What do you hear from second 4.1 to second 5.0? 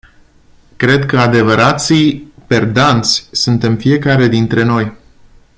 dintre noi.